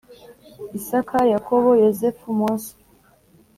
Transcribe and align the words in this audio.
Isaka 0.77 1.17
Yakobo 1.33 1.69
Yozefu 1.83 2.25
Mose 2.39 2.71